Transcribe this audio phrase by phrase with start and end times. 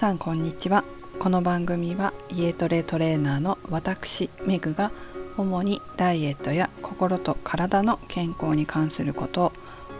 [0.00, 0.82] さんこんにちは。
[1.18, 4.92] この番組は家トレトレーナーの私メグが
[5.36, 9.52] 主にダイエットや心と体の健康に関することを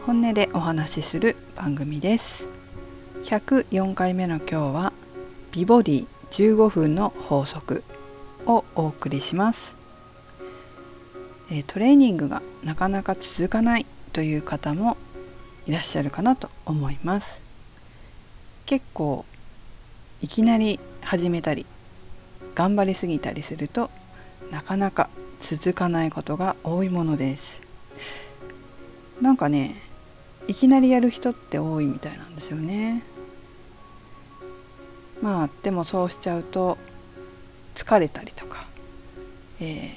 [0.06, 2.46] 本音でお話しする番組です。
[3.24, 4.94] 104回目の今日は
[5.52, 7.84] 美ボディ15分の法則
[8.46, 9.76] をお送りします。
[11.66, 14.96] トレーニングがなかなか続かないという方も
[15.66, 17.42] いらっしゃるかなと思います。
[18.64, 19.26] 結構
[20.22, 21.64] いきなり始めたり
[22.54, 23.90] 頑張りすぎたりすると
[24.50, 25.08] なかなか
[25.40, 27.62] 続かないことが多いものです。
[29.20, 29.76] なんかね
[30.46, 33.02] いきなりやる人って多いみたいなんですよね。
[35.22, 36.76] まあでもそうしちゃうと
[37.74, 38.66] 疲れたりとか、
[39.60, 39.88] えー、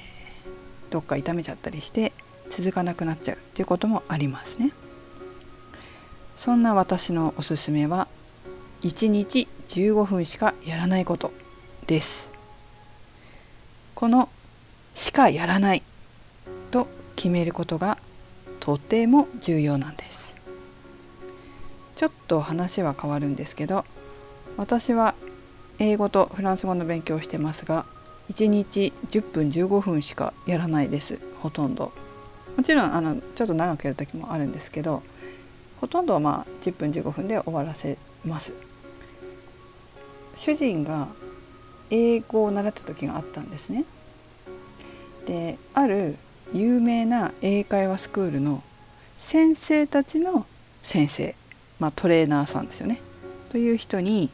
[0.90, 2.12] どっか痛めちゃったりして
[2.50, 4.72] 続かなくなっちゃうっていうこともありますね。
[6.36, 8.08] そんな私のおすすめは
[8.82, 11.32] 1日15分しかやらないこと
[11.86, 12.30] です。
[13.94, 14.28] この
[14.94, 15.82] しかやらない
[16.70, 17.98] と決めることが
[18.60, 20.34] とても重要なんです。
[21.96, 23.84] ちょっと話は変わるんですけど
[24.56, 25.14] 私は
[25.78, 27.86] 英語とフランス語の勉強をしてますが
[28.30, 31.18] 1日10分15分しかやらないです。
[31.40, 31.92] ほとんど。
[32.56, 35.02] もちろんあのちょっと長くやる時もあるんですけど
[35.80, 38.54] ほとんどはまあ10分15分で終わらせます。
[40.36, 41.08] 主人が
[41.90, 43.84] 英語を習った時があったんですね。
[45.26, 46.16] である
[46.52, 48.62] 有名な英会話スクールの
[49.18, 50.46] 先生たちの
[50.82, 51.34] 先生、
[51.80, 53.00] まあ、トレーナーさんですよね
[53.50, 54.28] という人に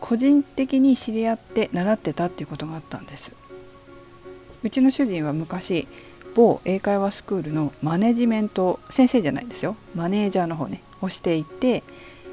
[0.00, 3.32] 個人的に知り合って習ってたっていうことがあったんです。
[4.62, 5.86] うちの主人は昔
[6.34, 11.82] 某英会話スクールのマネジメント先生じゃないですよマネージャーの方ねをしていて、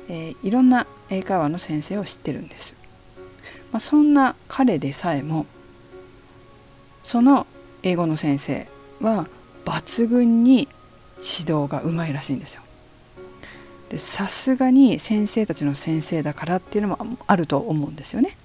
[0.10, 2.83] えー、いろんな英会話の先生を知ってるんです。
[3.74, 5.48] まあ、そんな彼でさえも
[7.04, 7.48] その
[7.82, 8.68] 英語の先生
[9.02, 9.28] は
[9.66, 10.70] 抜群に
[11.18, 12.62] 指導がうまいらしいんですよ。
[13.90, 18.38] でさすがに先生たちの先生だからっていうのもあると思うんですよね。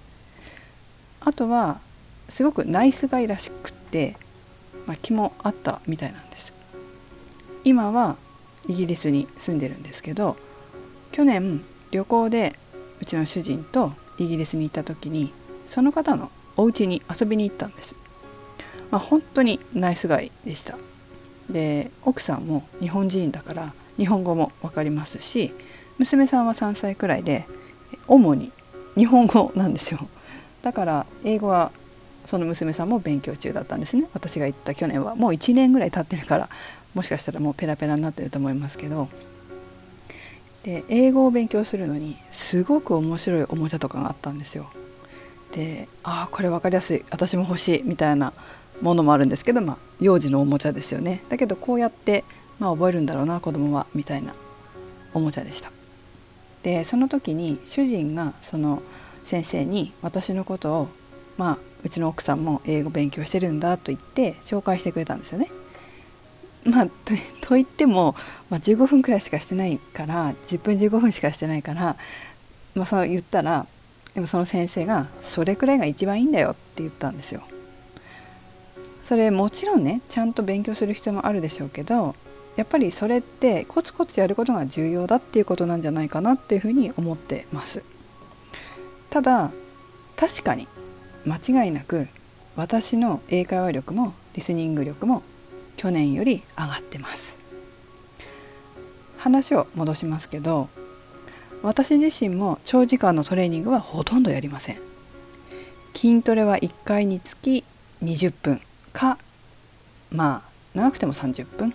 [1.21, 1.81] あとは
[2.29, 4.17] すごくナイスガイらしくって、
[4.87, 6.53] まあ、気もあったみたいなんです。
[7.65, 8.17] 今は
[8.67, 10.37] イギリスに住んでるんですけど
[11.13, 12.59] 去年旅行で
[13.01, 15.33] うちの主人とイギリスに行った時に
[15.67, 17.95] その方のお家に遊びに行ったんです、
[18.91, 20.77] まあ、本当にナイスガイでした。
[21.51, 25.53] で奥さんも日本人だから日本語も分かりますし
[25.99, 27.47] 娘さんは3歳くらいで
[28.07, 28.53] 主に
[28.97, 30.01] 日本語なんですよ。
[30.63, 31.73] だから英語は
[32.27, 34.07] その娘さんも勉強中だったんですね。
[34.13, 36.49] 私が行った去年はもう1年ぐらい経ってるから
[36.95, 39.09] もしかしたらもうペラペラになってると思いますけど
[40.63, 44.71] で英語を勉強するのにすごく面白いおもちゃとかがあったんですよ。
[45.53, 48.33] でああこれ分かりやすい私も欲しいみたいな
[48.83, 52.23] ものもあるんですけど、まあ、幼児のおもちゃですよねだけどこうやって、
[52.59, 54.35] まあ、覚えるんだろうな子供はみたいな
[55.15, 55.71] おもちゃでした。
[56.63, 58.83] でその時に主人がその
[59.25, 60.89] 先生に私のことを
[61.37, 65.51] まあうちの奥さんも英語勉強してるんだと言って紹介してくれたんですよね。
[66.65, 66.87] まあ
[67.41, 68.15] と言っても、
[68.51, 71.97] まあ、15分くらいしかしてないから10分15分しかしてないから、
[72.75, 73.67] まあ、そう言ったら
[74.15, 77.43] でもその先生が「それくらいが一番いいんだよ」って言ったんですよ。
[79.05, 82.15] それもちろんねちゃんと勉強する必要もあるでしょうけど
[82.57, 87.83] やっぱりそれってコツコツやることが重要だっていうことなんじゃないかなっていうふうに思ってます。
[89.09, 89.51] ただ
[90.17, 90.69] 確かに
[91.25, 92.09] 間違いなく
[92.57, 95.23] 私の英会話力もリスニング力も
[95.79, 97.39] 去年より上がってます。
[99.17, 100.69] 話を戻しますけど
[101.63, 104.79] 私自身も長時間のトレーニングはほとんどやりません。
[105.95, 107.65] 筋トレは1回につき
[108.03, 108.61] 20分
[108.93, 109.19] か
[110.13, 111.75] まあ長くても30分。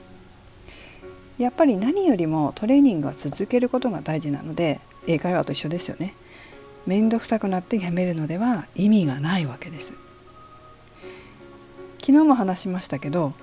[1.38, 6.14] やっぱり何よりもトレーニングは続けることが大事なので英会話と一緒ですよね。
[6.86, 9.94] 面倒くさくなってやめるのでは意味がないわけです。
[12.00, 13.34] 昨日も話しましたけど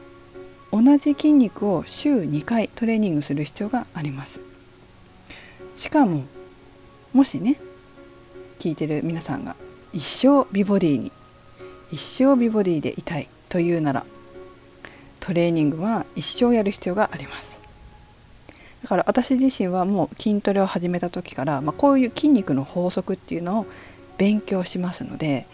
[0.72, 4.40] 同じ筋肉を週2回トレーニングする必要があります。
[5.74, 6.24] しかも
[7.12, 7.56] もしね
[8.58, 9.56] 聞いてる皆さんが
[9.92, 11.10] 一生美ボディに
[11.90, 14.04] 一生美ボディでいたいというなら
[15.18, 17.60] トレーニングは一生やる必要があります。
[18.82, 23.66] だから私自身はもう筋トレを始めた時から、まあ、こういう筋肉の法則っていうのを
[24.16, 25.46] 勉強しますので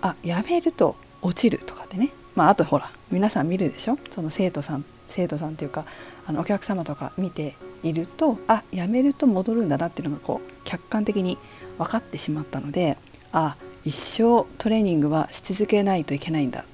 [0.00, 3.98] あやめると落ちるとかでねまあ、あとほら皆さん見るでしょ？
[4.10, 5.84] その生徒さん生徒さんというか
[6.26, 11.36] あのお客様とか見ているとあやめると戻るんだなっていうのがこう客観的に
[11.78, 12.96] 分かってしまったので
[13.32, 16.64] あ一生トレーニングはし続けないといけないんだっ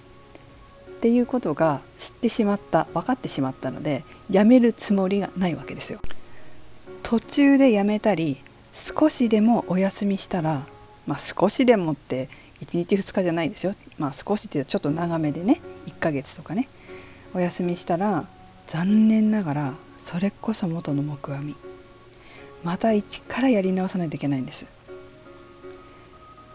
[1.01, 6.01] ていうことが知ってしまった分かってしまったのでやめるつもりがないわけですよ。
[7.03, 8.43] 途中でやめたり
[8.73, 10.67] 少しでもお休みしたら、
[11.07, 12.29] まあ、少しでもって
[12.61, 15.61] 1日2日じゃないですよ、まあ、少しってちょっと長めでね。
[15.87, 16.69] 1ヶ月とかね。
[17.35, 18.27] お休みしたら
[18.67, 21.55] 残念ながらそれこそ元の木阿弥。
[22.65, 24.67] また一からやり直さないといけないんです。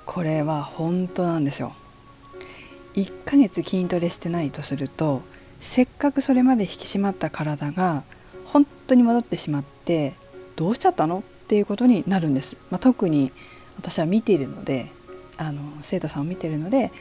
[0.06, 1.74] これは本当なんですよ。
[2.95, 5.21] 1ヶ月筋トレしてないとすると
[5.62, 8.04] せっかくそれまで引き締まった体が
[8.45, 10.13] 本当に戻ってしまって
[10.57, 11.19] どうしちゃったの？
[11.19, 13.31] っていうことになるんです、まあ、特に
[13.77, 14.92] 私は見ているので
[15.41, 16.91] あの生徒さんを見てるので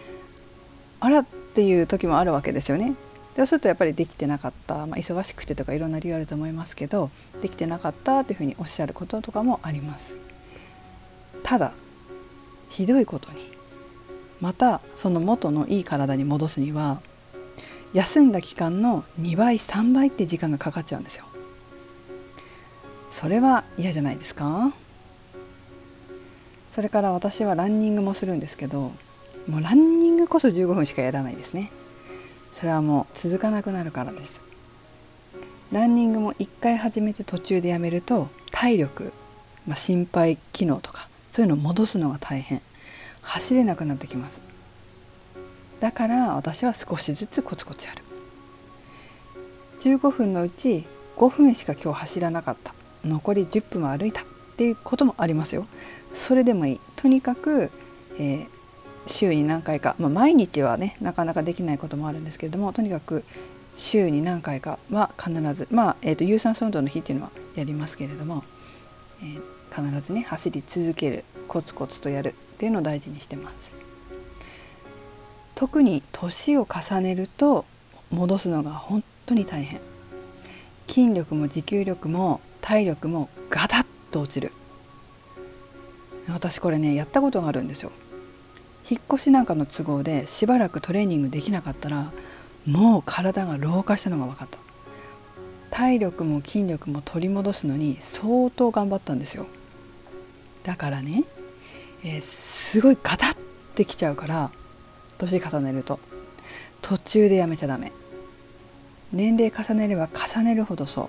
[1.00, 2.94] あらっていう時もあるわけですよね。
[3.36, 7.10] そうするとやっぱりできてなかった、まあ、忙しくてとかいろんな理由あると思いますけど
[7.40, 10.18] できてなかったっていうふうにおっしゃることとかもあります。
[11.42, 11.72] ただ
[12.68, 13.50] ひどいことに
[14.40, 17.00] またその元のいい体に戻すには
[17.92, 21.24] 休んだ期間の2倍3倍って時間がかかっちゃうんですよ。
[23.10, 24.72] それは嫌じゃないですか？
[26.70, 28.92] それから私はランニングもするんですけど
[29.48, 31.70] もうランニングこそ15分しかやらないですね。
[32.54, 34.40] それはもう続かなくなるからです。
[35.72, 39.12] ランニングも1回始めて途中でやめると体力、
[39.66, 42.60] まあ、心肺機能とかそういうのを戻すのが大変。
[43.22, 44.40] 走れなくなってきます。
[45.80, 48.02] だから私は少しずつコツコツやる。
[49.80, 50.84] 15分のうち
[51.16, 52.74] 5分しか今日走らなかった。
[53.04, 54.24] 残り10分は歩いた。
[54.60, 55.66] っていうこともありますよ。
[56.12, 56.80] それでもいい。
[56.94, 57.70] とにかく、
[58.18, 58.46] えー、
[59.06, 63.24] 週に何回か、まあ、毎日はねなかなかできないこともあるんですけれどもとにかく
[63.74, 65.66] 週に何回かは必ず。
[65.70, 68.44] まあ、えーと、有酸素運動の日っていうのはやりますけれども、
[69.22, 73.72] えー、必ずね走り続けるコツコツとやるっていうのを大事にしてます。
[75.54, 77.64] 特に年を重ねると
[78.10, 79.80] 戻すのが本当に大変。
[80.86, 84.52] 筋力も持久力も体力もガタッと落ちる。
[86.28, 87.90] 私これねやったことがあるんですよ。
[88.90, 92.12] 引っ越しなんかの都合でしばらくトレーニングできなかったら
[92.66, 94.58] もう体が老化したのが分かった。
[95.70, 99.46] 体力も筋力も取り戻すのに相当頑張ったんですよ。
[100.62, 101.24] だからね、
[102.04, 103.36] えー、すごいガタッ
[103.74, 104.50] てきちゃうから
[105.18, 106.00] 年重ねると。
[106.82, 107.92] 途中でやめちゃダメ。
[109.12, 111.08] 年齢重ねれば重ねるほどそう。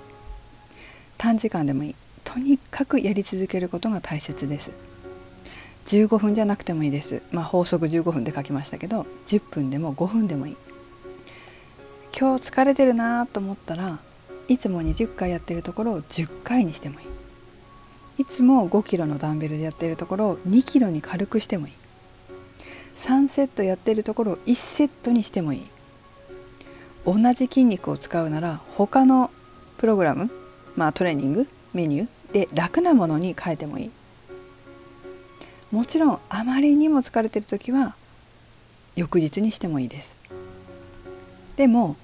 [1.17, 1.95] 短時間でもいい。
[2.23, 4.71] とにかくやり続けることが大切です。
[5.87, 10.57] 15分じゃなくてもいいです、まあ、法則15分で書きましたけど10分でも5分でもいい。
[12.17, 13.99] 今日疲れてるなと思ったら
[14.47, 17.07] いつも20回やってるところを10回にしてもいい。
[18.19, 21.73] いつも5キロのダンベルでやってるところを2キロに軽くしてもいい。
[22.95, 25.65] 3セットやってるところを1セットにしてもいい。
[27.05, 29.31] 同じ筋肉を使うなら他の
[29.77, 30.29] プログラム
[30.75, 32.07] まあトレーニングメニュー。
[32.31, 33.91] で楽なものに変えてもいい。
[35.71, 37.95] もちろんあまりにも疲れてる時は
[38.95, 40.15] 翌日にしてもいいです。
[41.55, 41.95] でも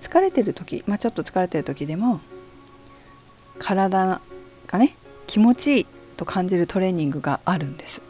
[0.00, 2.20] 疲れてる時、まあ、ちょっと疲れてる時でも
[3.58, 4.20] 体
[4.66, 4.94] がね
[5.26, 5.86] 気持ちいい
[6.16, 8.02] と感じるトレーニングがあるんです。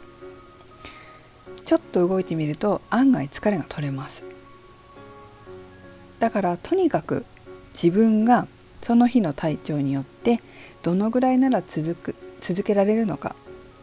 [1.63, 4.23] ちょっと動いてみると案外疲れが取れます。
[6.19, 7.25] だからとにかく
[7.73, 8.47] 自分が
[8.81, 10.41] その日の体調によって
[10.87, 13.35] どのぐらいなら続く続けられるのか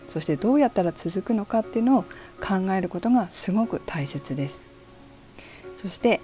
[0.08, 2.02] そしてどうやったら続くのかっていうのを
[2.40, 4.64] 考えることがすごく大切です。
[5.76, 6.22] そして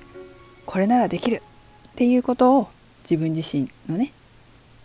[0.65, 1.43] これならできる
[1.89, 2.69] っていうことを
[3.03, 4.13] 自分自身のね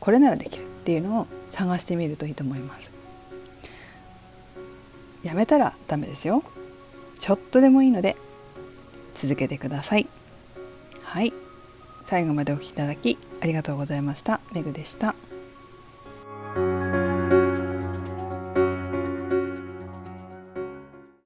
[0.02, 2.92] これならできるっていうのを探してみるといいと思います。
[5.24, 6.44] やめたらダメですよ。
[7.20, 8.18] ちょっとでもいいので
[9.14, 10.08] 続けてください。
[11.04, 11.32] はい。
[12.04, 14.42] 最後までお聴きいただきありがとうございました。
[14.52, 15.16] めぐでした。